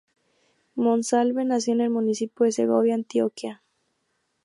[0.73, 3.61] Monsalve nació en el municipio de Segovia, Antioquia.